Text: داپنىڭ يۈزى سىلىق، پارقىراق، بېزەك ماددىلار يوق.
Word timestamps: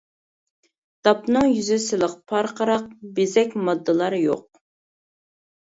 داپنىڭ 1.07 1.45
يۈزى 1.49 1.77
سىلىق، 1.83 2.15
پارقىراق، 2.33 2.87
بېزەك 3.21 3.55
ماددىلار 3.69 4.17
يوق. 4.23 4.45